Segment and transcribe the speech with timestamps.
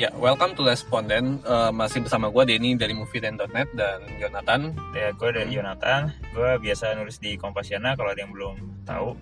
[0.00, 1.44] Ya, welcome to Responden.
[1.44, 4.72] Uh, masih bersama gue Denny dari Movie.net dan Jonathan.
[4.96, 6.08] Ya, gue dari Jonathan.
[6.32, 9.12] Gue biasa nulis di Kompasiana kalau ada yang belum tahu.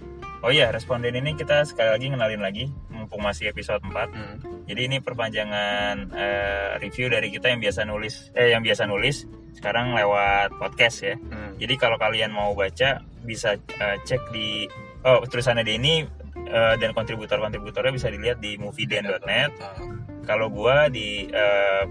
[0.47, 3.91] Oh iya, Responden ini kita sekali lagi ngenalin lagi, mumpung masih episode 4.
[3.91, 4.39] Hmm.
[4.71, 9.27] Jadi ini perpanjangan uh, review dari kita yang biasa nulis, eh yang biasa nulis,
[9.59, 11.19] sekarang lewat podcast ya.
[11.19, 11.59] Hmm.
[11.59, 14.71] Jadi kalau kalian mau baca, bisa uh, cek di,
[15.03, 16.07] oh tulisannya Denny
[16.55, 19.51] uh, dan kontributor-kontributornya bisa dilihat di movie.net.
[19.59, 19.98] Hmm
[20.29, 21.89] kalau gue di uh,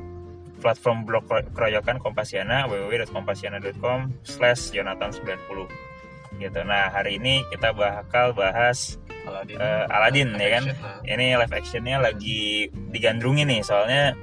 [0.61, 1.25] platform blog
[1.57, 6.59] keroyokan Kompasiana www.kompasiana.com slash Jonathan 90 gitu.
[6.61, 10.63] Nah hari ini kita bakal bahas Aladin, uh, Aladin ya kan?
[10.69, 14.13] Action, ini live actionnya lagi digandrungi nih soalnya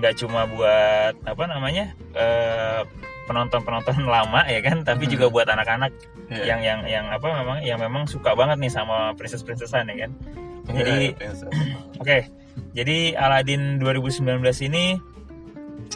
[0.00, 2.82] nggak cuma buat apa namanya uh,
[3.28, 4.88] penonton-penonton lama ya kan?
[4.88, 5.12] Tapi hmm.
[5.12, 5.92] juga buat anak-anak
[6.32, 6.48] yeah.
[6.48, 10.12] yang yang yang apa memang yang memang suka banget nih sama princess-princessan ya kan?
[10.64, 11.52] Iya, jadi oke.
[12.00, 12.43] okay
[12.74, 14.98] jadi Aladdin 2019 ini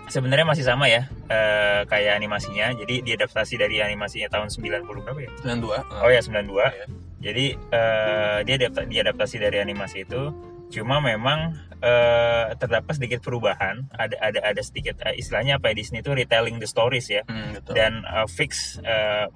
[0.09, 2.73] sebenarnya masih sama ya uh, kayak animasinya.
[2.77, 5.31] Jadi diadaptasi dari animasinya tahun 90 berapa ya?
[5.43, 6.05] 92.
[6.05, 6.55] Oh ya 92.
[6.55, 6.87] Iya.
[7.19, 10.31] Jadi uh, dia diadaptasi dari animasi itu.
[10.69, 13.89] Cuma memang uh, terdapat sedikit perubahan.
[13.97, 17.25] Ada ada ada sedikit uh, istilahnya apa ya Disney itu retelling the stories ya.
[17.27, 17.73] Hmm, betul.
[17.75, 19.27] Dan uh, fix uh,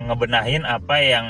[0.00, 1.26] ngebenahin apa yang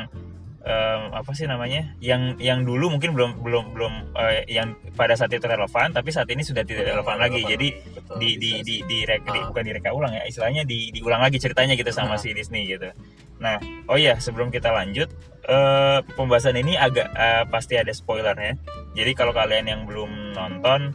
[0.64, 5.32] um, apa sih namanya yang yang dulu mungkin belum belum belum uh, yang pada saat
[5.32, 7.40] itu relevan tapi saat ini sudah tidak relevan lagi.
[7.44, 11.24] jadi betul, di di di di, reka, di bukan direka ulang ya istilahnya di diulang
[11.24, 12.20] lagi ceritanya gitu sama uh.
[12.20, 12.92] si Disney gitu.
[13.40, 13.56] Nah
[13.88, 15.08] oh iya sebelum kita lanjut
[15.48, 18.60] uh, pembahasan ini agak uh, pasti ada spoilernya
[18.92, 20.92] jadi kalau kalian yang belum nonton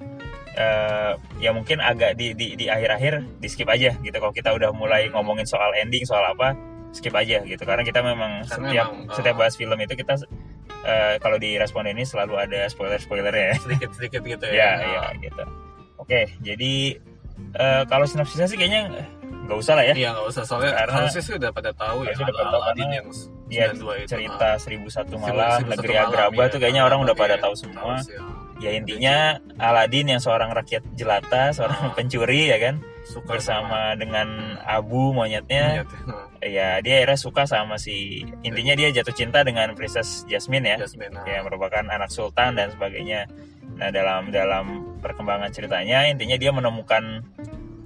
[0.60, 4.14] uh, ya mungkin agak di di di akhir-akhir di skip aja gitu.
[4.14, 7.64] Kalau kita udah mulai ngomongin soal ending soal apa skip aja gitu.
[7.68, 10.14] Karena kita memang karena setiap memang, setiap bahas film itu kita
[10.88, 14.80] uh, kalau di respon ini selalu ada spoiler spoiler ya sedikit sedikit gitu ya.
[14.80, 15.44] Ya, ya gitu.
[16.00, 16.96] Oke jadi
[17.60, 19.06] uh, kalau sinopsisnya sih kayaknya
[19.46, 19.94] nggak usah lah ya.
[19.94, 20.44] Iya nggak usah.
[20.48, 23.08] Soalnya karena harusnya sih udah pada tahu ya udah pada tahu karena yang
[23.52, 23.66] ya,
[24.08, 28.00] cerita seribu satu malam negeri agraba ya, tuh kayaknya orang udah pada tahu semua.
[28.08, 34.00] ya intinya Aladin yang seorang rakyat jelata seorang pencuri ya kan suka bersama sama.
[34.00, 36.42] dengan Abu monyetnya Monyet.
[36.42, 41.14] ya dia akhirnya suka sama si intinya dia jatuh cinta dengan Princess Jasmine ya Jasmine,
[41.14, 41.26] nah.
[41.28, 43.30] ya merupakan anak sultan dan sebagainya
[43.76, 47.28] nah dalam dalam perkembangan ceritanya intinya dia menemukan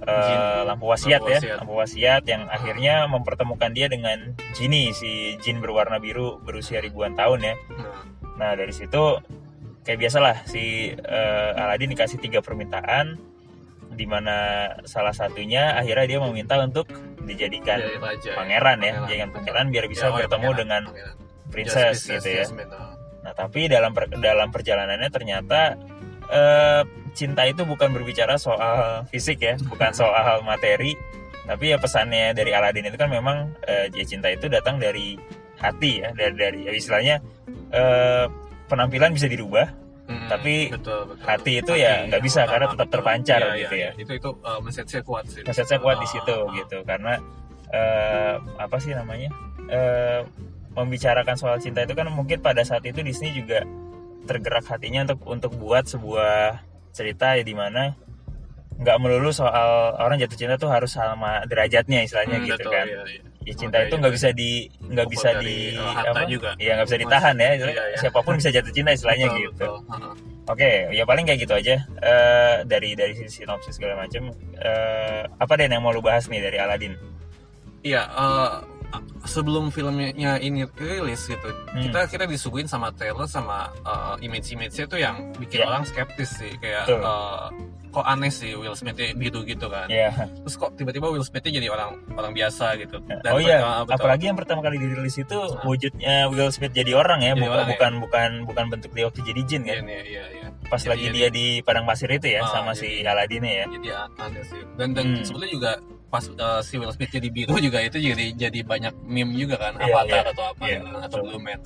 [0.06, 1.56] uh, lampu wasiat lampu ya wasiat.
[1.60, 2.56] lampu wasiat yang ah.
[2.56, 8.02] akhirnya mempertemukan dia dengan Jini si jin berwarna biru berusia ribuan tahun ya nah,
[8.38, 9.18] nah dari situ
[9.84, 13.16] kayak biasalah si uh, Aladin dikasih tiga permintaan
[13.90, 16.86] di mana salah satunya akhirnya dia meminta untuk
[17.26, 19.08] dijadikan raja, pangeran ya, pangeran.
[19.10, 21.16] jangan pangeran biar bisa ya, bertemu pangeran, dengan pangeran.
[21.50, 22.44] princess Just gitu ya.
[23.20, 25.76] Nah tapi dalam per, dalam perjalanannya ternyata
[26.30, 30.94] uh, cinta itu bukan berbicara soal fisik ya, bukan soal materi,
[31.44, 35.18] tapi ya pesannya dari Aladin itu kan memang uh, ya cinta itu datang dari
[35.58, 37.20] hati ya, dari dari ya, istilahnya
[37.74, 38.30] uh,
[38.70, 41.22] penampilan bisa dirubah Hmm, tapi betul, betul.
[41.22, 44.02] hati itu hati, ya nggak bisa karena tetap terpancar iya, gitu iya, ya.
[44.02, 45.42] Itu itu uh, message-nya kuat sih.
[45.46, 47.22] Message-nya kuat di situ uh, gitu karena
[47.70, 49.30] uh, apa sih namanya?
[49.70, 50.26] Uh,
[50.74, 53.62] membicarakan soal cinta itu kan mungkin pada saat itu Disney juga
[54.26, 56.58] tergerak hatinya untuk untuk buat sebuah
[56.90, 57.94] cerita ya di mana
[58.82, 62.86] nggak melulu soal orang jatuh cinta tuh harus sama derajatnya istilahnya hmm, gitu betul, kan.
[62.90, 66.28] Iya, iya ya cinta itu nggak bisa di nggak bisa di apa?
[66.28, 66.52] juga.
[66.60, 67.96] Ya nggak bisa ditahan ya iya, iya.
[67.96, 69.50] siapa pun bisa jatuh cinta istilahnya betul, gitu.
[69.56, 70.12] betul.
[70.50, 71.74] oke ya paling kayak gitu aja.
[72.00, 74.28] Uh, dari dari sisi sinopsis segala macam
[74.60, 76.94] uh, apa deh yang mau lu bahas nih dari Aladin
[77.80, 78.60] iya uh,
[79.24, 81.90] sebelum filmnya ini rilis gitu hmm.
[81.90, 85.68] kita kita disuguhin sama trailer sama uh, image-image-nya tuh yang bikin yeah.
[85.70, 87.52] orang skeptis sih kayak uh,
[87.90, 90.14] kok aneh sih Will Smith gitu gitu kan yeah.
[90.14, 93.98] terus kok tiba-tiba Will Smith jadi orang orang biasa gitu Dan oh iya betul.
[93.98, 95.66] apalagi yang pertama kali dirilis itu nah.
[95.66, 98.00] wujudnya Will Smith jadi orang ya jadi bukan orang, bukan, ya.
[98.00, 100.46] bukan bukan bentuk dia waktu jadi jin kan iya, iya, iya.
[100.70, 103.42] pas jadi, lagi jadi, dia di padang pasir itu ya oh, sama jadi, si Aladin
[103.42, 103.88] ya jadi
[104.22, 105.24] aneh sih dan dan hmm.
[105.26, 105.72] sebetulnya juga
[106.10, 109.78] pas uh, si Will Smith jadi biru juga itu jadi jadi banyak meme juga kan
[109.78, 110.32] yeah, avatar yeah.
[110.34, 111.60] atau apa yeah, gitu, atau Blumen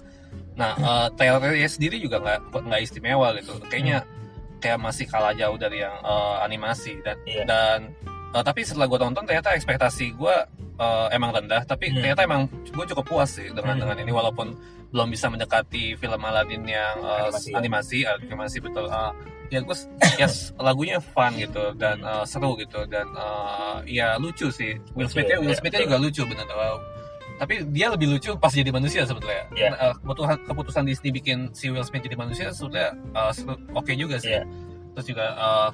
[0.55, 3.59] nah uh, trailernya sendiri juga nggak nggak istimewa gitu.
[3.67, 4.63] Kayaknya hmm.
[4.63, 6.95] kayak masih kalah jauh dari yang uh, animasi.
[7.03, 7.47] Dan yeah.
[7.47, 7.79] dan
[8.31, 10.37] uh, tapi setelah gue tonton ternyata ekspektasi gue
[10.79, 12.01] uh, emang rendah tapi hmm.
[12.01, 13.83] ternyata emang gue cukup puas sih dengan hmm.
[13.87, 14.49] dengan ini walaupun
[14.95, 18.15] belum bisa mendekati film Aladdin yang uh, animasi, animasi, ya.
[18.19, 19.11] animasi betul uh,
[19.51, 19.77] ya gue
[20.23, 25.27] yes, lagunya fun gitu dan uh, seru gitu dan uh, ya lucu sih Will Smith
[25.29, 26.79] Will iya, Smith juga lucu bener uh,
[27.35, 29.51] tapi dia lebih lucu pas jadi manusia sebetulnya.
[29.59, 29.75] Yeah.
[29.75, 29.91] Iya.
[29.91, 33.35] Uh, keputusan keputusan Disney bikin si Will Smith jadi manusia sebetulnya uh,
[33.75, 34.39] oke okay juga sih.
[34.39, 34.47] Yeah.
[34.95, 35.69] Terus juga uh,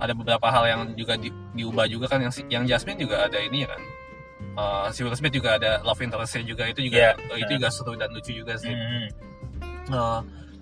[0.00, 3.64] ada beberapa hal yang juga di, diubah juga kan yang yang Jasmine juga ada ini
[3.64, 3.80] ya kan
[4.54, 7.38] uh, si Will Smith juga ada love interestnya juga itu juga Yeah.
[7.38, 9.06] itu juga seru dan lucu juga sih Hmm.
[9.90, 10.20] Uh,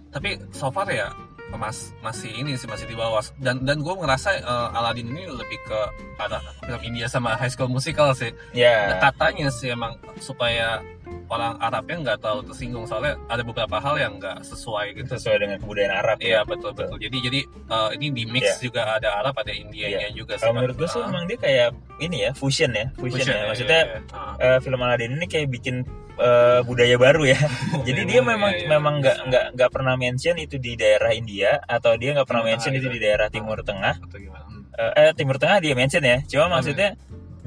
[0.09, 1.13] tapi so far ya
[1.49, 5.57] mas masih ini sih masih di bawah dan dan gue ngerasa uh, Aladdin ini lebih
[5.65, 5.81] ke
[6.21, 9.01] arah film India sama High School Musical sih Ya.
[9.01, 10.85] katanya sih emang supaya
[11.29, 15.57] orang Arabnya nggak terlalu tersinggung soalnya ada beberapa hal yang nggak sesuai gitu sesuai dengan
[15.59, 16.41] kebudayaan Arab Iya ya.
[16.43, 16.97] betul betul.
[16.97, 18.55] Jadi jadi uh, ini di mix Iya.
[18.65, 20.35] juga ada Arab ada India juga.
[20.35, 21.69] sih, Kalau menurut gue sih Ah, emang dia kayak
[21.99, 23.37] ini ya fusion ya, fusion, fusion, ya.
[23.37, 24.17] iya, Maksudnya iya, iya.
[24.41, 24.57] Ah.
[24.57, 25.77] eh, film Aladdin ini kayak bikin
[26.17, 27.39] eh, budaya baru ya.
[27.87, 28.69] Jadi dia Iya, memang iya, iya.
[28.71, 32.73] memang nggak nggak nggak pernah mention itu di daerah India atau dia nggak pernah mention
[32.73, 34.01] itu di daerah Timur Tengah.
[34.01, 34.47] atau gimana?
[34.79, 36.23] Eh, Timur Tengah dia mention ya.
[36.25, 36.95] Cuma Oh, maksudnya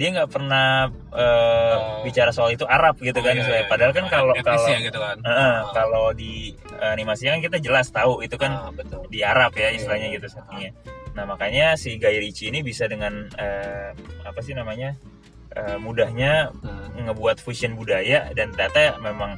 [0.01, 2.01] dia nggak pernah eh, Oh.
[2.01, 3.37] bicara soal itu Arab gitu Oh, kan.
[3.37, 3.97] iya, iya, Padahal iya.
[4.01, 5.15] kan kalau kalau gitu kan.
[5.21, 5.59] eh, Ah.
[5.71, 9.05] kalau di animasinya kan kita jelas tahu itu kan Ah, betul.
[9.07, 10.33] di Arab ya istilahnya Iya, gitu iya.
[10.33, 10.71] settingnya.
[11.11, 13.93] Nah makanya si Guy Ritchie ini bisa dengan eh,
[14.23, 14.97] apa sih namanya
[15.51, 17.05] eh, mudahnya Hmm.
[17.05, 19.35] ngebuat fusion budaya dan ternyata memang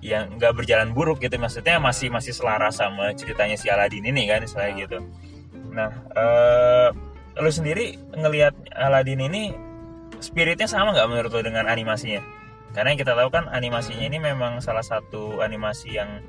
[0.00, 4.42] yang nggak berjalan buruk gitu maksudnya masih masih selaras sama ceritanya si Aladdin ini kan
[4.42, 4.80] istilahnya Nah.
[4.80, 4.98] gitu.
[5.70, 6.88] Nah eh,
[7.34, 9.52] lu sendiri ngelihat Aladdin ini
[10.22, 12.22] spiritnya sama nggak menurut lu dengan animasinya?
[12.72, 16.24] Karena yang kita tahu kan animasinya ini memang salah satu animasi yang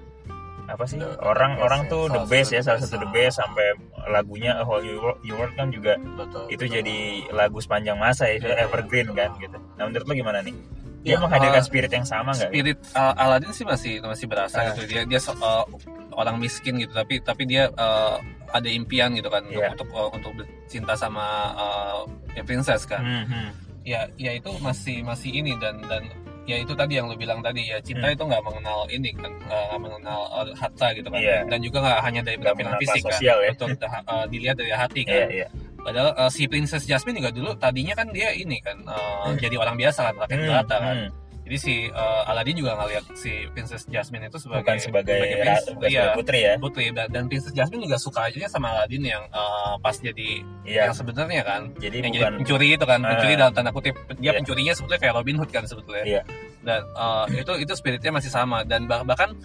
[0.64, 2.10] apa sih The- orang the orang best tuh ya.
[2.10, 3.12] the best ya salah satu the ah.
[3.12, 3.68] best sampai
[4.06, 6.44] lagunya A Whole New World, New World kan juga Betul.
[6.50, 6.68] itu betul.
[6.74, 6.98] jadi
[7.32, 9.16] lagu sepanjang masa ya itu Iya, evergreen iya.
[9.18, 9.58] kan gitu.
[9.74, 10.56] Nah menurut lu gimana nih?
[11.04, 12.48] Dia Ya, menghadirkan uh, spirit yang sama nggak?
[12.48, 14.72] spirit uh, Aladdin sih masih masih berasa Ah.
[14.72, 15.68] gitu dia dia so- uh,
[16.14, 18.16] orang miskin gitu tapi tapi dia uh,
[18.50, 19.76] ada impian gitu kan untuk Iya.
[19.76, 21.24] untuk uh, untuk bercinta sama
[21.54, 22.00] uh,
[22.32, 23.50] ya princess kan Hmm, hmm.
[23.84, 26.04] Ya ya itu masih masih ini dan dan
[26.44, 28.16] ya itu tadi yang lo bilang tadi ya cinta Hmm.
[28.20, 31.40] itu nggak mengenal ini kan nggak mengenal uh, harta gitu kan Iya.
[31.48, 33.36] dan juga nggak hanya dari penampilan fisik kan ya.
[33.56, 33.70] Betul,
[34.12, 35.48] uh, dilihat dari hati kan iya.
[35.80, 39.80] padahal uh, si princess Jasmine juga dulu tadinya kan dia ini kan uh, jadi orang
[39.80, 41.10] biasa kan rakyat Hmm, jelata kan hmm.
[41.44, 45.74] Jadi si uh, Aladdin juga ngeliat si princess Jasmine itu sebagai Bukan sebagai, prince- ra-
[45.74, 46.54] bukan iya, sebagai putri ya?
[46.58, 50.88] putri dan, princess Jasmine juga suka aja sama Aladdin yang uh, pas jadi Iya.
[50.88, 53.40] yang sebenarnya kan Jadi yang bukan jadi pencuri itu kan pencuri Ah.
[53.40, 54.32] dalam tanda kutip dia Iya.
[54.36, 56.22] pencurinya sebetulnya kayak Robin Hood kan sebetulnya Iya.
[56.62, 59.36] dan uh, itu itu spiritnya masih sama dan bah- bahkan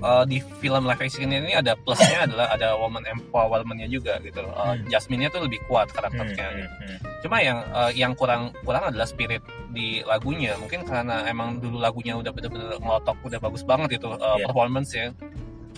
[0.00, 4.74] uh, di film live action ini ada plusnya adalah ada woman empowermentnya juga gitu uh,
[4.74, 4.84] Hmm.
[4.88, 6.68] Jasmine-nya tuh lebih kuat karakternya hmm, gitu.
[6.82, 6.98] hmm.
[7.22, 9.40] cuma yang uh, yang kurang kurang adalah spirit
[9.70, 14.36] di lagunya mungkin karena emang dulu lagunya udah bener-bener ngelotok udah bagus banget itu uh,
[14.36, 14.44] Iya.
[14.44, 15.08] performance ya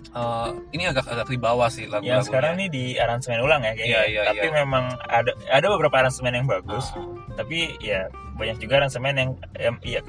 [0.08, 3.76] Uh, ini agak agak di bawah sih lagu Yang sekarang nih di aransemen ulang ya
[3.76, 3.92] kayaknya.
[3.92, 4.56] Iya, iya, tapi iya.
[4.56, 7.04] memang ada ada beberapa aransemen yang bagus, Ah.
[7.36, 8.08] tapi ya
[8.40, 9.30] banyak juga aransemen yang
[9.60, 10.00] em, ya,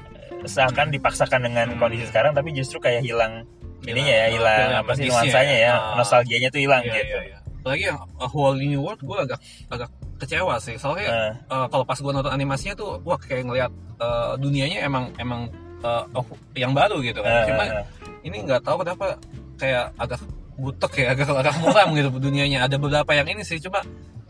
[0.48, 1.78] seakan dipaksakan dengan Hmm.
[1.78, 3.44] kondisi sekarang tapi justru kayak Hilang,
[3.86, 5.74] ininya ya, ah, hilang apa sih nuansanya ya, ya.
[5.74, 5.94] Ah.
[5.96, 7.16] nostalgianya tuh hilang Iya, gitu.
[7.16, 7.38] iya, iya.
[7.60, 9.38] apalagi yang A Whole New World gue agak
[9.68, 9.88] agak
[10.20, 14.36] kecewa sih soalnya Eh, uh, kalau pas gue nonton animasinya tuh wah kayak ngelihat uh,
[14.36, 15.48] dunianya emang emang
[15.80, 17.84] uh, oh, yang baru gitu kan eh, cuma eh, eh.
[18.28, 19.16] ini nggak tahu kenapa
[19.56, 20.20] kayak agak
[20.60, 23.80] butek ya agak agak muram gitu dunianya ada beberapa yang ini sih cuma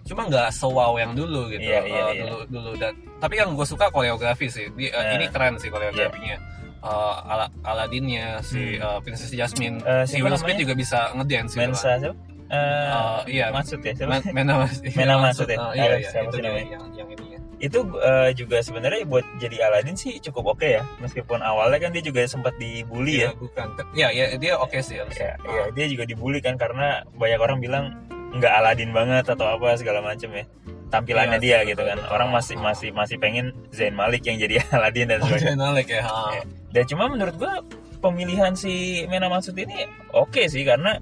[0.06, 2.22] cuma nggak sewow yang dulu gitu Iya, iya, uh, iya.
[2.26, 6.34] dulu dulu dan tapi yang gue suka koreografi sih Di- uh, ini keren sih koreografinya
[6.80, 10.00] Uh, ala Aladdinnya si uh, Princess Jasmine Hmm.
[10.00, 12.16] Eh, si Will Smith juga bisa ngedance gitu Mensa siapa?
[12.48, 13.46] Eh, Eh, iya.
[13.50, 14.24] maksud ya siapa?
[14.26, 15.54] Men, Mena Mas Mena Masud ya?
[15.56, 17.38] Uh, iya, Ah, iya, siapa itu dia yang yang ini ya.
[17.60, 22.00] itu eh, juga sebenarnya buat jadi Aladdin sih cukup oke ya meskipun awalnya kan dia
[22.00, 23.66] juga sempat dibully ya Iya, bukan.
[23.92, 25.36] Ya, ya dia oke sih ya, harusnya.
[25.38, 27.84] ya dia juga dibully kan karena banyak orang bilang
[28.32, 30.48] nggak Aladin banget atau apa segala macam ya
[30.88, 32.10] tampilannya Iya, dia betul, gitu kan betul.
[32.10, 36.02] orang masih masih masih pengen Zain Malik yang jadi Aladin dan Oh, Zayn Malik ya.
[36.02, 36.32] ha.
[36.32, 36.42] Iya.
[36.70, 37.62] Dan cuma menurut gua
[37.98, 40.96] pemilihan si Mena Mansud ini oke sih karena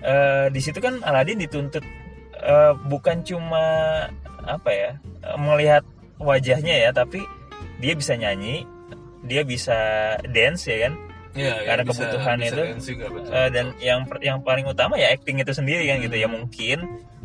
[0.00, 1.84] eh, di situ kan Aladin dituntut
[2.36, 3.64] eh, bukan cuma
[4.42, 4.90] apa ya
[5.22, 5.84] eh, melihat
[6.18, 7.22] wajahnya ya tapi
[7.78, 8.64] dia bisa nyanyi
[9.22, 9.76] dia bisa
[10.26, 10.94] dance ya kan
[11.34, 12.62] Iya, iya, Karena bisa- kebutuhan bisa itu,
[12.94, 13.82] juga, betul, Eh, dan betul.
[13.82, 16.38] yang yang paling utama ya acting itu sendiri kan gitu ya Hmm.
[16.38, 16.78] mungkin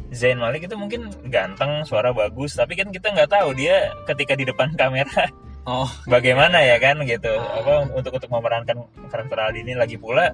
[0.09, 4.49] Zain Malik itu mungkin ganteng suara bagus tapi kan kita nggak tahu dia ketika di
[4.49, 5.29] depan kamera
[5.69, 7.61] Oh, bagaimana ya kan gitu Ah.
[7.61, 10.33] apa untuk untuk memerankan karakter Aldi ini lagi pula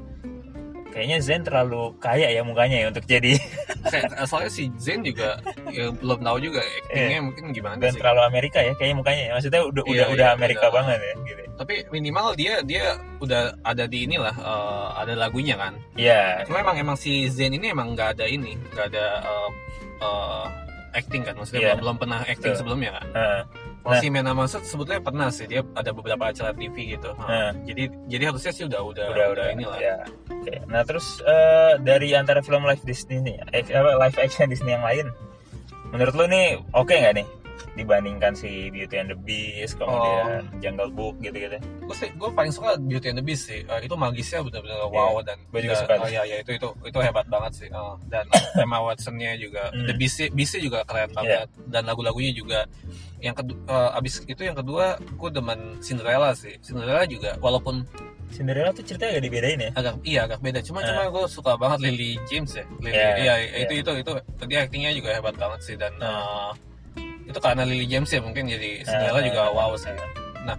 [0.87, 3.35] kayaknya Zain terlalu kaya ya mukanya ya untuk jadi
[3.91, 5.35] kayak- soalnya si Zayn juga
[5.67, 7.99] ya, belum tahu juga actingnya mungkin gimana dan sih.
[7.99, 9.31] terlalu Amerika ya kayaknya mukanya ya.
[9.35, 10.73] maksudnya udah Iya, udah udah iya, Amerika udah.
[10.73, 12.85] banget ya gitu Tapi minimal dia dia
[13.17, 15.75] udah ada di inilah eh, ada lagunya kan.
[15.95, 19.49] ya Cuma emang emang si Zayn ini emang nggak ada ini, nggak ada eh,
[19.99, 20.45] eh,
[20.95, 21.67] acting kan, maksudnya Iya.
[21.73, 22.59] belum, belum pernah acting Betul.
[22.61, 23.05] sebelumnya kan.
[23.13, 23.41] eh,
[23.85, 24.33] Kalau Nah.
[24.33, 27.13] Masud sebetulnya pernah sih dia ada beberapa acara TV gitu.
[27.21, 27.53] Nah.
[27.63, 29.77] Jadi jadi harusnya sih udah udah udah udah inilah.
[29.77, 29.95] ya
[30.45, 34.85] oke nah terus eh, dari antara film live Disney nih eh, live action Disney yang
[34.85, 35.09] lain
[35.89, 37.27] menurut lu nih oke okay nggak nih
[37.75, 40.59] dibandingkan si Beauty and the Beast kemudian oh.
[40.63, 43.93] Jungle Book gitu-gitu gue sih gue paling suka Beauty and the Beast sih uh, itu
[43.99, 44.95] magisnya benar-benar yeah.
[44.95, 47.99] wow dan gue juga suka uh, ya ya itu itu itu hebat banget sih uh,
[48.07, 48.25] dan
[48.63, 49.85] Emma Watsonnya juga mm.
[49.91, 51.15] The Beast Beast juga keren iya.
[51.15, 51.67] banget yeah.
[51.67, 52.63] dan lagu-lagunya juga
[53.19, 57.83] yang kedua uh, abis itu yang kedua gue demen Cinderella sih Cinderella juga walaupun
[58.31, 59.71] Cinderella tuh ceritanya agak dibedain ya?
[59.77, 60.59] Agak iya agak beda.
[60.65, 60.85] Cuma uh.
[60.89, 62.65] cuma gue suka banget Lily James ya.
[62.83, 63.63] Lily, yeah, iya yeah.
[63.63, 64.11] itu itu itu
[64.49, 66.51] dia aktingnya juga hebat banget sih dan uh.
[67.25, 69.91] Itu karena Lily James ya mungkin jadi Cinderella uh, juga wow sih.
[70.45, 70.57] Nah,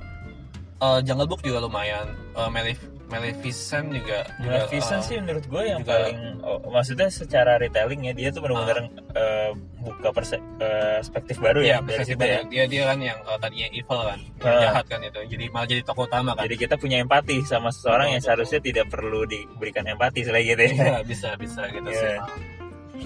[0.82, 2.10] uh, Jungle Book juga lumayan.
[2.34, 7.54] Uh, Melif Maleficent juga Maleficent uh, sih menurut gue yang juga, paling oh, maksudnya secara
[7.54, 12.42] retailing ya dia tuh benar-benar uh, uh, buka perspektif baru ya, ya dari situ ya.
[12.50, 15.22] Dia dia kan yang uh, tadinya evil kan, uh, jahat kan itu.
[15.22, 16.50] Jadi malah jadi tokoh utama kan.
[16.50, 18.68] Jadi kita punya empati sama seseorang oh, yang seharusnya betul.
[18.74, 20.70] tidak perlu diberikan empati selain gitu ya.
[20.74, 22.02] Iya, bisa bisa gitu yeah.
[22.02, 22.16] sih.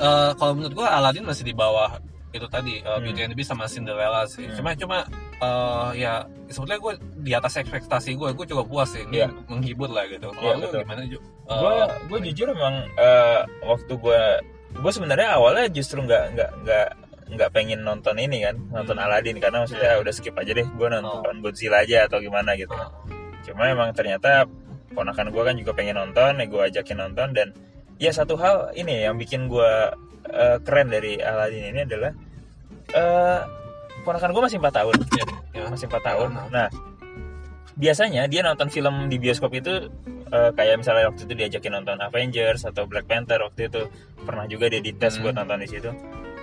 [0.00, 2.00] Uh, kalau menurut gua Aladdin masih di bawah
[2.30, 3.02] itu tadi uh, hmm.
[3.10, 4.46] Beauty and the Beast sama Cinderella sih.
[4.46, 4.56] Hmm.
[4.56, 4.98] Cuma cuma
[5.42, 6.92] uh, ya sebetulnya gue
[7.26, 9.30] di atas ekspektasi gue, gue cukup puas sih, yeah.
[9.50, 10.30] menghibur lah gitu.
[10.30, 11.24] Kalau yeah, lu gimana juga?
[11.50, 11.74] Uh, gue
[12.06, 14.22] gue jujur emang uh, waktu gue
[14.70, 16.88] gue sebenarnya awalnya justru nggak nggak nggak
[17.30, 19.04] nggak pengen nonton ini kan nonton hmm.
[19.06, 20.02] Aladdin karena maksudnya yeah.
[20.02, 21.42] udah skip aja deh gue nonton oh.
[21.42, 22.74] Godzilla aja atau gimana gitu.
[22.74, 22.90] Oh.
[23.42, 24.46] Cuma emang ternyata
[24.94, 27.48] ponakan gue kan juga pengen nonton, ya gue ajakin nonton dan
[28.02, 29.72] ya satu hal ini yang bikin gue
[30.30, 32.12] uh, keren dari Aladdin ini adalah
[32.94, 33.40] uh,
[34.02, 34.96] ponakan gue masih empat tahun.
[35.14, 35.64] Ya, ya.
[35.68, 36.30] masih empat tahun.
[36.50, 36.68] Nah
[37.80, 39.88] biasanya dia nonton film di bioskop itu
[40.30, 43.82] uh, kayak misalnya waktu itu diajakin nonton Avengers atau Black Panther waktu itu.
[44.24, 45.22] Pernah juga dia dites hmm.
[45.24, 45.90] buat nonton di situ.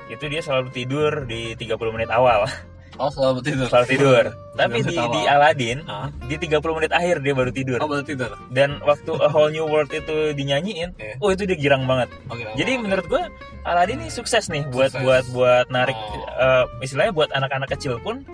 [0.07, 2.47] Itu dia selalu tidur di 30 menit awal
[2.97, 3.65] Oh selalu tidur.
[3.69, 4.23] Selalu tidur.
[4.57, 6.09] Tapi di, di Aladdin huh?
[6.25, 7.77] di 30 menit akhir dia baru tidur.
[7.77, 8.33] Oh baru tidur.
[8.49, 11.21] Dan waktu A Whole New World itu dinyanyiin, yeah.
[11.21, 12.09] oh itu dia girang banget.
[12.29, 12.81] Oh, Jadi okay.
[12.81, 13.29] menurut gua
[13.67, 15.03] Aladdin ini sukses nih buat sukses.
[15.05, 16.23] buat buat narik oh.
[16.41, 18.25] uh, istilahnya buat anak-anak kecil pun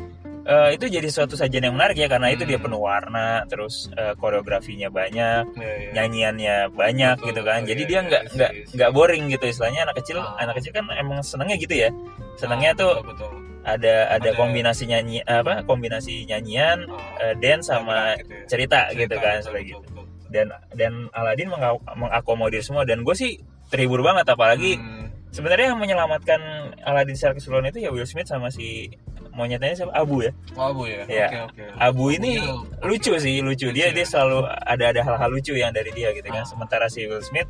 [0.48, 2.36] uh, itu jadi suatu sajian yang menarik ya karena hmm.
[2.38, 2.66] itu dia hmm.
[2.70, 5.92] penuh warna terus uh, koreografinya banyak yeah, yeah.
[5.96, 9.46] nyanyiannya banyak betul, gitu kan jadi yeah, dia iya, nggak nggak yeah, nggak boring gitu
[9.48, 10.36] istilahnya anak kecil oh.
[10.40, 11.90] anak kecil kan emang senengnya gitu ya
[12.38, 17.72] senengnya oh, tuh betul, betul ada ada, kombinasi nyanyi apa kombinasi nyanyian oh, uh, dance
[17.72, 18.46] sama gitu ya.
[18.48, 19.88] cerita, cerita gitu kan seperti gitu
[20.34, 21.54] dan dan Aladin
[21.96, 23.40] mengakomodir semua dan gue sih
[23.70, 25.30] terhibur banget apalagi hmm.
[25.30, 26.42] sebenarnya yang menyelamatkan
[26.82, 28.90] Aladin secara keseluruhan itu ya Will Smith sama si
[29.34, 31.28] monyetnya siapa Abu ya oh, Abu ya, ya.
[31.30, 31.68] Okay, okay.
[31.78, 32.42] Abu ini
[32.82, 33.96] lucu sih lucu, dia ya.
[33.96, 36.50] dia selalu ada ada hal-hal lucu yang dari dia gitu kan oh.
[36.50, 37.48] sementara si Will Smith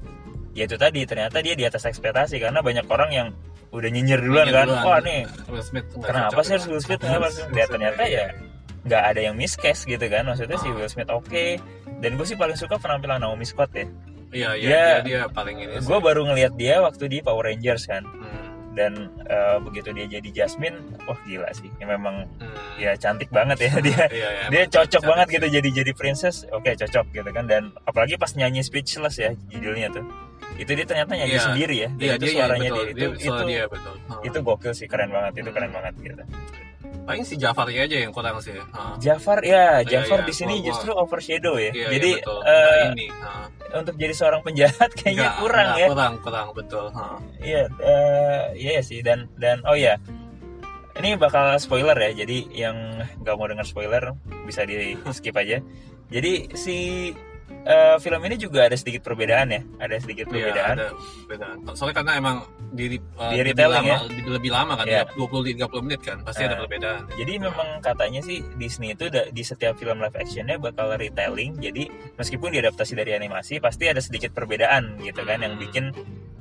[0.54, 3.28] ya itu tadi ternyata dia di atas ekspektasi karena banyak orang yang
[3.74, 4.70] udah nyinyir duluan kan?
[4.70, 4.86] duluan.
[4.86, 5.22] wah nih.
[5.50, 7.02] Will Smith kenapa sih harus Will Smith?
[7.02, 8.26] Kenapa lihat ternyata ya
[8.86, 10.30] nggak ada yang miscast gitu kan?
[10.30, 11.26] Maksudnya si Will Smith oke.
[11.26, 11.58] Okay.
[12.04, 13.88] dan gue sih paling suka penampilan Naomi Scott ya.
[14.34, 17.90] Iya iya dia, dia, dia paling ini gue baru ngelihat dia waktu di Power Rangers
[17.90, 18.06] kan.
[18.06, 18.42] Hmm.
[18.74, 21.70] dan uh, begitu dia jadi Jasmine wah gila sih.
[21.78, 22.82] Ya memang hmm.
[22.82, 23.72] ya cantik banget ya.
[23.86, 26.42] Dia iya, iya, dia cocok banget gitu jadi jadi princess.
[26.50, 27.46] Oke okay, cocok gitu kan.
[27.46, 30.10] Dan apalagi pas nyanyi speechless ya judulnya tuh
[30.58, 31.46] itu dia ternyata nyanyi yeah.
[31.46, 33.94] sendiri ya yeah, itu dia, suaranya dia, dia, itu dia, itu dia, betul.
[33.96, 34.28] Hmm.
[34.28, 36.24] itu gokil sih keren banget itu keren banget gitu.
[37.04, 38.96] Paling si Jafar aja yang kurang sih hmm.
[39.04, 41.76] Jafar ya iya, Jafar yeah, di sini justru overshadow ya.
[41.76, 43.06] Yeah, jadi yeah, uh, nah, ini,
[43.74, 45.88] untuk jadi seorang penjahat kayaknya enggak, kurang enggak, ya.
[45.90, 46.86] kurang kurang betul
[47.42, 49.98] iya uh, iya sih dan dan oh ya
[50.94, 52.78] ini bakal spoiler ya jadi yang
[53.26, 54.14] nggak mau dengar spoiler
[54.46, 55.58] bisa di skip aja.
[56.14, 57.10] Jadi si
[57.64, 61.56] uh, film ini juga ada sedikit perbedaan ya ada sedikit iya, perbedaan ya, ada perbedaan
[61.76, 62.38] soalnya karena emang
[62.74, 63.98] di, uh, di lebih lama, ya?
[64.10, 65.04] lebih, lebih lama kan ya.
[65.16, 69.44] 20 30 menit kan pasti uh, ada perbedaan jadi memang katanya sih Disney itu di
[69.46, 75.00] setiap film live actionnya bakal retelling jadi meskipun diadaptasi dari animasi pasti ada sedikit perbedaan
[75.00, 75.46] gitu kan hmm.
[75.46, 75.86] yang bikin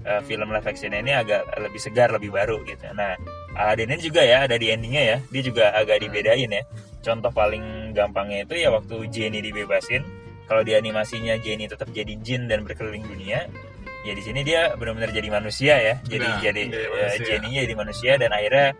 [0.07, 3.15] uh, film live action ini agak lebih segar lebih baru gitu nah
[3.53, 6.05] Aladdin ini juga ya ada di endingnya ya dia juga agak hmm.
[6.09, 6.63] dibedain ya
[7.03, 12.51] contoh paling gampangnya itu ya waktu Jenny dibebasin kalau di animasinya Jenny tetap jadi jin
[12.51, 13.47] dan berkeliling dunia
[14.03, 15.95] ya di sini dia benar-benar jadi manusia ya.
[16.03, 18.75] Jadi nah, jadi uh, Jenny jadi manusia dan akhirnya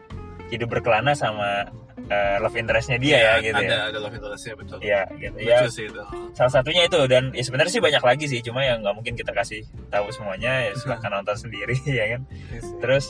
[0.51, 1.71] hidup berkelana sama
[2.11, 3.79] uh, love interestnya dia ya, ya gitu ada, ya.
[3.95, 4.79] ada love interestnya betul.
[4.83, 5.59] Ya gitu ya.
[5.71, 6.03] Sih itu.
[6.35, 9.31] salah satunya itu dan ya sebenarnya sih banyak lagi sih cuma yang nggak mungkin kita
[9.31, 12.21] kasih tahu semuanya ya silahkan nonton sendiri ya kan.
[12.51, 13.05] Yes, iya terus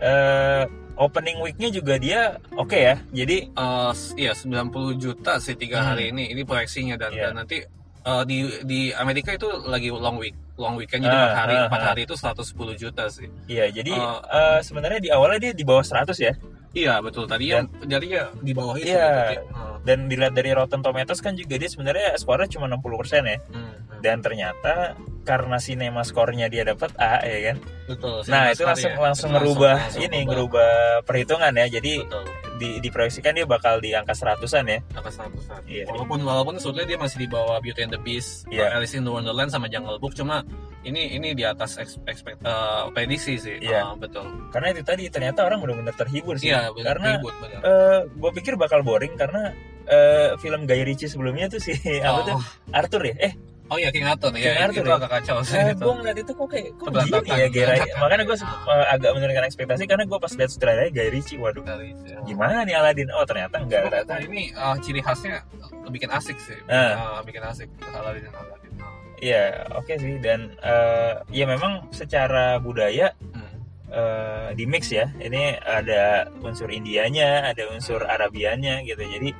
[0.00, 0.64] uh,
[0.98, 5.86] opening weeknya juga dia oke okay ya jadi uh, iya 90 juta sih tiga hmm.
[5.86, 7.30] hari ini ini proyeksinya dan, yeah.
[7.30, 7.62] dan nanti
[8.08, 11.78] uh, di di Amerika itu lagi long week long weekend jadi empat uh, hari empat
[11.78, 11.88] uh, uh.
[11.92, 15.84] hari itu 110 juta sih iya jadi uh, uh, sebenarnya di awalnya dia di bawah
[15.84, 16.32] 100 ya
[16.72, 19.67] iya betul tadi dan, ya jadi ya di bawah itu iya, uh.
[19.86, 22.78] Dan dilihat dari Rotten Tomatoes kan juga dia sebenarnya skornya cuma 60%
[23.24, 24.00] ya hmm, hmm.
[24.02, 29.00] dan ternyata karena sinema skornya dia dapat A ya kan betul nah itu langsung ya.
[29.00, 32.24] langsung ngerubah ini ngerubah perhitungan ya jadi betul.
[32.56, 35.84] di diproyeksikan dia bakal di angka seratusan ya angka seratusan iya.
[35.88, 38.72] walaupun walaupun sebetulnya dia masih di bawah Beauty and the Beast yeah.
[38.72, 40.44] Alice in the Wonderland sama Jungle Book cuma
[40.86, 43.92] ini ini di atas expect uh, prediksi sih iya.
[43.92, 48.00] Uh, betul karena itu tadi ternyata orang benar-benar terhibur sih iya, karena terhibur, uh, eh,
[48.06, 49.50] gue pikir bakal boring karena
[49.90, 52.06] uh, film Guy Ritchie sebelumnya tuh si oh.
[52.08, 52.38] apa tuh
[52.70, 53.34] Arthur ya eh
[53.68, 54.56] Oh iya King Arthur ya.
[54.56, 54.96] King Arthur itu ya?
[54.96, 55.60] agak kacau sih.
[55.60, 57.74] Eh, gue ngeliat itu kok kayak kok gini ya Gera.
[58.00, 61.60] Makanya gue uh, agak menurunkan ekspektasi karena gue pas lihat sutradaranya Guy Ritchie, waduh.
[61.68, 61.76] Ya.
[62.24, 63.12] Gimana nih Aladdin?
[63.12, 64.24] Oh ternyata enggak ternyata.
[64.24, 65.44] Ini uh, ciri khasnya
[65.92, 66.56] bikin asik sih.
[66.64, 66.96] Uh.
[66.96, 68.72] Uh, bikin asik Aladdin Aladdin.
[69.18, 73.50] Iya, oke okay sih dan uh, ya memang secara budaya hmm.
[73.90, 75.10] uh, di mix ya.
[75.18, 79.02] Ini ada unsur Indianya, ada unsur Arabianya gitu.
[79.02, 79.30] Jadi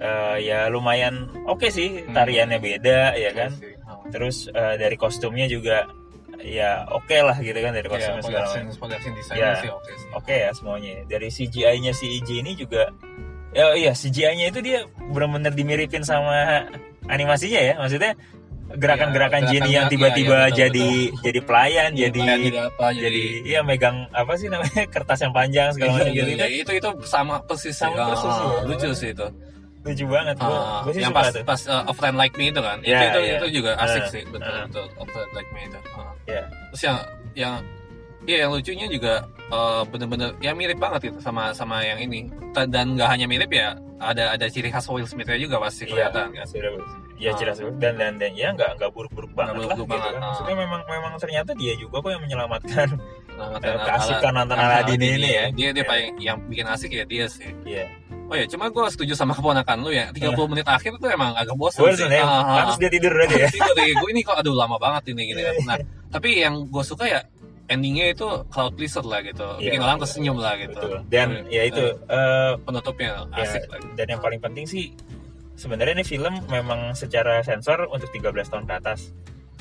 [0.00, 2.12] uh, ya lumayan oke okay sih hmm.
[2.12, 3.50] tariannya beda ya kan
[3.88, 4.04] oh.
[4.12, 5.88] terus uh, dari kostumnya juga
[6.40, 10.38] ya oke okay lah gitu kan dari kostumnya ya, segala macam ya oke okay, okay
[10.46, 12.92] ya semuanya dari CGI-nya si IJ ini juga
[13.56, 16.68] ya iya CGI-nya itu dia benar-benar dimiripin sama
[17.08, 18.12] animasinya ya maksudnya
[18.74, 21.22] gerakan-gerakan ya, Jenny yang tiba-tiba ya, jadi betul.
[21.22, 22.20] jadi pelayan ya, jadi
[22.66, 26.46] apa, jadi, jadi iya megang apa sih namanya kertas yang panjang segala macam gitu ya,
[26.50, 28.66] itu itu sama persis sama persis oh, ya.
[28.66, 29.26] lucu sih itu
[29.86, 31.46] lucu banget gua, uh, gua sih yang pas tuh.
[31.46, 33.38] pas uh, offline like me itu kan yeah, itu itu, yeah.
[33.38, 36.12] itu juga asik uh, sih betul uh, betul offline like me itu uh.
[36.26, 36.44] yeah.
[36.74, 36.98] terus yang
[37.38, 37.54] yang
[38.26, 39.22] Iya yang lucunya juga
[39.54, 43.78] uh, bener-bener ya mirip banget itu sama sama yang ini dan nggak hanya mirip ya
[44.02, 46.46] ada ada ciri khas Will Smith juga pasti iya, kelihatan kan.
[47.16, 50.04] Iya ciri khas dan dan dan ya nggak nggak buruk-buruk banget buruk -buruk lah banget,
[50.04, 50.28] gitu kan.
[50.28, 52.88] Maksudnya memang memang ternyata dia juga kok yang menyelamatkan
[53.64, 55.44] keasikan nonton Aladdin ini ya.
[55.52, 57.52] Dia dia paling yang bikin asik ya dia sih.
[57.64, 57.88] Iya.
[58.26, 60.10] Oh ya, cuma gue setuju sama keponakan lu ya.
[60.10, 60.46] 30 uh.
[60.50, 62.10] menit akhir tuh emang agak bosan sih.
[62.10, 62.26] Ya?
[62.26, 63.48] Uh, Harus dia tidur aja ya.
[63.54, 63.94] tidur deh.
[64.02, 65.54] Gue ini kok aduh lama banget ini gini kan.
[65.62, 65.76] Nah,
[66.10, 67.22] tapi yang gue suka ya
[67.70, 69.46] endingnya itu cloud pleaser lah gitu.
[69.62, 70.74] Yeah, Bikin orang tersenyum lah gitu.
[70.74, 70.98] Betul.
[71.06, 73.78] Dan ya itu uh, penutupnya ya, asik lah.
[73.78, 73.94] Gitu.
[73.94, 74.90] Dan yang paling penting sih
[75.56, 79.10] sebenarnya ini film memang secara sensor untuk 13 tahun ke atas.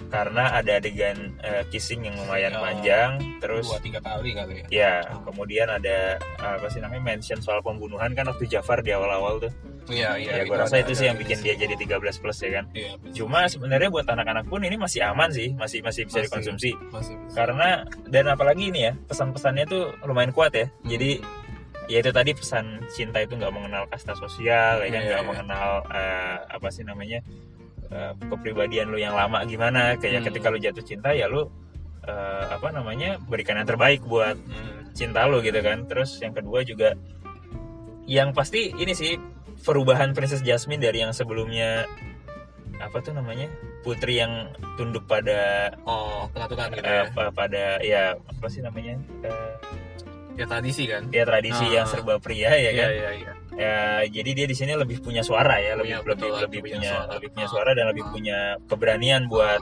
[0.06, 4.66] Karena ada adegan uh, kissing yang lumayan oh, panjang terus dua tiga kali kali ya.
[4.70, 9.52] Ya kemudian ada apa sih namanya mention soal pembunuhan kan waktu Jafar di awal-awal tuh.
[9.86, 12.66] Iya iya ya, gue rasa itu sih yang bikin dia jadi 13 plus ya kan.
[12.76, 16.72] Iya, cuma sebenarnya buat anak-anak pun ini masih aman sih masih masih bisa masih, dikonsumsi.
[16.92, 17.36] masih bisa.
[17.38, 17.70] karena
[18.12, 20.68] dan apalagi ini ya pesan-pesannya tuh lumayan kuat ya.
[20.68, 20.90] Hmm.
[20.92, 21.24] jadi
[21.86, 25.30] ya itu tadi pesan cinta itu nggak mengenal kasta sosial ya kan iya, nggak iya,
[25.30, 27.19] mengenal uh, apa sih namanya
[27.93, 30.28] uh, kepribadian lu yang lama gimana kayak hmm.
[30.32, 31.48] ketika lu jatuh cinta ya lu uh,
[32.50, 34.98] apa namanya berikan yang terbaik buat hmm.
[34.98, 36.98] cinta lu gitu kan terus yang kedua juga
[38.06, 39.17] yang pasti ini sih
[39.65, 41.89] perubahan Princess Jasmine dari yang sebelumnya
[42.78, 43.48] apa tuh namanya
[43.82, 47.32] putri yang tunduk pada oh peraturan gitu uh, ya.
[47.32, 49.56] pada ya apa sih namanya uh,
[50.36, 51.04] ya tradisi kan?
[51.12, 52.89] Ya tradisi uh, yang serba pria ya iya, kan?
[52.91, 53.32] iya, iya.
[53.56, 53.76] Ya
[54.12, 55.80] jadi dia di sini lebih punya suara ya.
[55.80, 57.12] Lebih ya, lebih lebih punya suara.
[57.17, 59.62] lebih punya suara dan lebih punya keberanian buat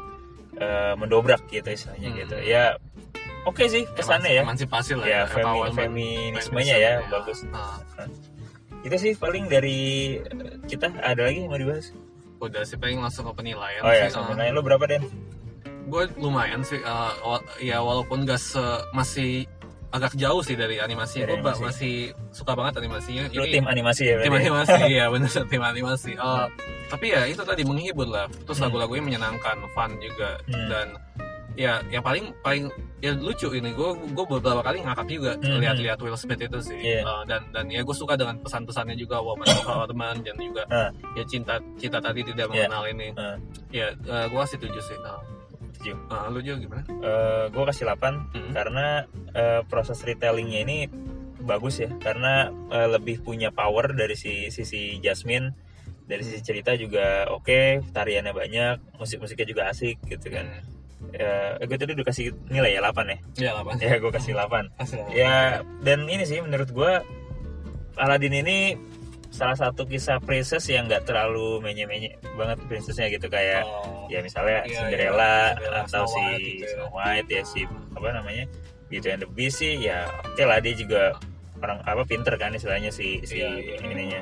[0.57, 2.19] uh, mendobrak gitu istilahnya hmm.
[2.25, 2.35] gitu.
[2.41, 2.63] Ya
[3.45, 4.41] oke okay sih kesannya ya.
[4.41, 7.45] emansipasi lah ya, ya femi, feminismenya ya, ya bagus.
[7.47, 7.79] Nah.
[8.83, 10.19] itu sih paling dari
[10.67, 10.91] kita.
[10.99, 11.95] Ada lagi yang mau dibahas?
[12.43, 15.07] Udah sih paling langsung ke penilaian oh ya penilaian lo berapa Den?
[15.83, 17.11] gue lumayan sih uh,
[17.59, 18.63] ya walaupun gak se
[18.95, 19.45] masih
[19.93, 21.21] agak jauh sih dari animasi.
[21.21, 21.95] Gue masih
[22.33, 23.29] suka banget animasinya.
[23.29, 24.17] Lu Ini, tim animasi ya?
[24.25, 26.11] Tim animasi, ya benar tim animasi.
[26.17, 26.49] Uh,
[26.89, 28.25] tapi ya itu tadi menghibur lah.
[28.43, 28.65] Terus hmm.
[28.67, 30.67] lagu-lagunya menyenangkan, fun juga hmm.
[30.67, 30.87] dan
[31.53, 32.65] ya yang paling paling
[32.97, 35.61] ya lucu ini gue gue beberapa kali ngakak juga hmm.
[35.61, 37.05] lihat-lihat Will Smith itu sih yeah.
[37.05, 39.45] uh, dan dan ya gue suka dengan pesan-pesannya juga woman
[39.91, 40.89] teman dan juga uh.
[41.13, 42.65] ya cinta cinta tadi tidak iya.
[42.65, 42.93] mengenal yeah.
[42.97, 43.37] ini uh.
[43.69, 45.21] ya uh, gue kasih tujuh sih uh.
[45.83, 46.83] 7 uh, lu juga gimana?
[46.87, 48.51] Uh, eh, gue kasih 8 hmm.
[48.55, 48.87] karena
[49.35, 50.77] uh, proses retellingnya ini
[51.43, 55.51] bagus ya karena uh, lebih punya power dari si sisi Jasmine
[56.07, 61.11] dari sisi cerita juga oke okay, tariannya banyak musik-musiknya juga asik gitu kan hmm.
[61.11, 64.79] ya gue tadi udah kasih nilai ya 8 ya ya 8 ya gue kasih 8
[64.79, 66.91] Asli, ya dan ini sih menurut gue
[67.99, 68.79] Aladdin ini
[69.33, 74.61] salah satu kisah princess yang nggak terlalu menye-menye banget princessnya gitu kayak oh, ya misalnya
[74.69, 76.61] iya, Cinderella iya, atau Snow si White, gitu.
[76.61, 76.69] Ya.
[76.69, 77.61] Snow White ya si
[77.97, 78.45] apa namanya
[78.93, 81.17] Beauty and the Beast sih ya oke okay lah dia juga
[81.65, 83.75] orang apa pinter kan istilahnya si si iya, iya.
[83.81, 84.21] ininya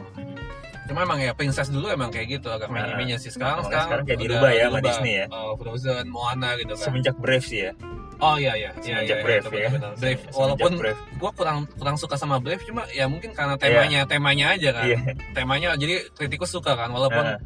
[0.91, 4.03] cuma emang ya princess dulu emang kayak gitu agak nah, menye-menye sih sekarang sekarang, sekarang
[4.03, 7.73] kayak dirubah ya sama Disney ya uh, Frozen Moana gitu kan semenjak Brave sih ya
[8.21, 9.69] Oh iya iya, iya, iya, Brave iya, ya.
[9.97, 10.21] Brave.
[10.37, 14.09] Walaupun gue kurang kurang suka sama Brave cuma ya mungkin karena temanya yeah.
[14.13, 14.85] temanya aja kan.
[14.85, 15.01] Yeah.
[15.33, 17.41] Temanya jadi kritikus suka kan walaupun uh.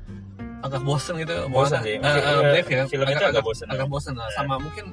[0.68, 3.88] agak bosen gitu bosen sih uh, uh, Brave ya film itu agak, agak bosen agak
[3.88, 4.36] bosen lah yeah.
[4.36, 4.92] sama mungkin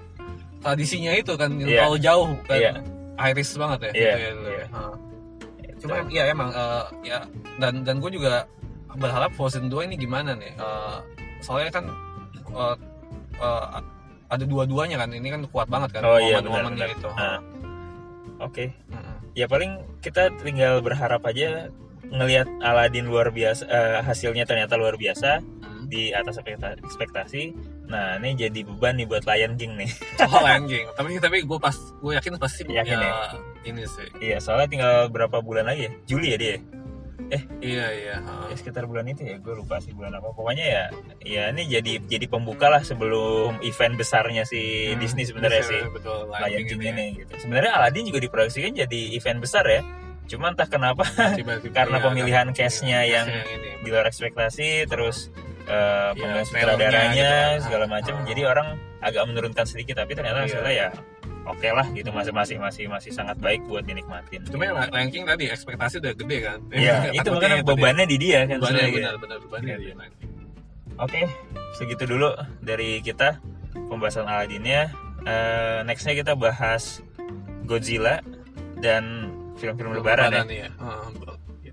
[0.62, 1.78] tradisinya itu kan yang yeah.
[1.82, 2.74] terlalu jauh kan yeah.
[3.18, 3.94] Iris banget ya yeah.
[3.98, 4.50] gitu ya, gitu.
[4.54, 4.68] Yeah.
[4.70, 5.11] Uh.
[5.82, 7.26] Cuma ya emang uh, ya
[7.58, 8.46] dan dan gue juga
[8.94, 11.02] berharap Frozen 2 ini gimana nih uh,
[11.42, 11.84] soalnya kan
[12.54, 12.76] uh,
[13.42, 13.82] uh,
[14.32, 17.18] ada dua-duanya kan ini kan kuat banget kan oh, momen-momennya iya, itu uh.
[17.18, 17.42] oke
[18.46, 18.68] okay.
[18.94, 19.16] uh -uh.
[19.34, 21.68] ya paling kita tinggal berharap aja
[22.12, 25.88] ngelihat Aladin luar biasa uh, hasilnya ternyata luar biasa hmm.
[25.88, 26.38] di atas
[26.84, 27.56] ekspektasi
[27.92, 29.90] nah ini jadi beban nih buat Lion King nih.
[30.32, 30.88] Oh Lion King.
[30.96, 33.12] Tapi tapi gue pas gue yakin pasti yakin ya, ya
[33.68, 34.08] ini sih.
[34.18, 35.92] Iya soalnya tinggal berapa bulan lagi ya?
[36.08, 36.56] Juli ya dia?
[37.32, 39.36] Eh iya iya ya, sekitar bulan itu ya?
[39.40, 40.32] Gue lupa sih bulan apa.
[40.32, 40.84] Pokoknya ya
[41.20, 45.80] ya ini jadi jadi pembuka lah sebelum event besarnya si hmm, Disney sebenarnya sih.
[45.92, 47.32] betul, Lion King ini gitu.
[47.36, 49.84] Sebenarnya Aladdin juga diproyeksikan jadi event besar ya.
[50.30, 55.34] Cuma entah kenapa Tiba-tiba karena ya, pemilihan case-nya yang, yang di luar ekspektasi, terus
[55.68, 57.64] uh, ya, sutradaranya gitu.
[57.68, 58.26] segala macam, oh.
[58.26, 58.68] jadi orang
[59.02, 60.46] agak menurunkan sedikit, tapi ternyata iya.
[60.46, 60.88] hasilnya ya
[61.42, 64.46] oke okay lah gitu masih masih masih masih sangat baik buat dinikmatin.
[64.46, 66.58] Cuma yang ranking tadi ekspektasi udah gede kan.
[66.70, 68.58] Iya, itu makanya bebannya di dia kan.
[68.62, 69.94] Bebannya benar benar bebannya di dia.
[71.00, 71.22] Oke,
[71.74, 72.30] segitu dulu
[72.62, 73.42] dari kita
[73.90, 74.92] pembahasan Aladdinnya.
[75.22, 76.98] Uh, nextnya kita bahas
[77.62, 78.18] Godzilla
[78.82, 80.66] dan film-film lebaran, lebaran ya.
[80.66, 80.68] ya.
[80.82, 81.31] Uh,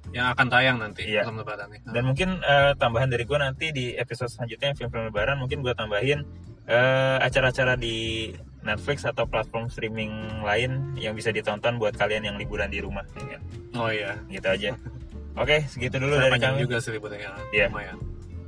[0.10, 1.22] yang akan tayang nanti iya.
[1.22, 1.80] film lebaran ya.
[1.94, 6.26] Dan mungkin uh, tambahan dari gue nanti di episode selanjutnya film-film lebaran mungkin gue tambahin
[6.66, 8.30] uh, acara-acara di
[8.66, 13.06] Netflix atau platform streaming lain yang bisa ditonton buat kalian yang liburan di rumah.
[13.16, 13.40] Ya.
[13.78, 14.72] Oh iya, gitu aja.
[15.40, 16.66] Oke, segitu dulu Saya dari kami.
[16.68, 17.32] juga sih liburannya.
[17.56, 17.72] Iya.
[17.72, 17.98] Lumayan.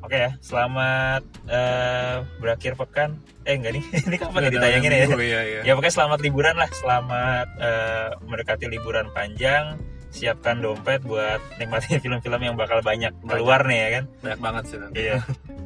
[0.01, 3.21] Oke ya, selamat uh, berakhir pekan.
[3.45, 5.05] Eh enggak nih, ini kapan ya ditayangin ya?
[5.07, 5.61] Iya, iya.
[5.61, 9.77] Ya pokoknya selamat liburan lah, selamat uh, mendekati liburan panjang.
[10.11, 14.03] Siapkan dompet buat nikmatin film-film yang bakal banyak, banyak keluar nih ya kan?
[14.21, 14.77] Banyak banget sih.
[14.95, 15.17] Iya.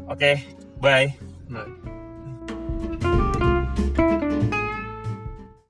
[0.06, 0.36] Oke, okay,
[0.80, 1.10] bye.
[1.50, 1.85] Bye.